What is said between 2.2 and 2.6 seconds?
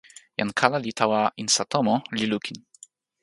lukin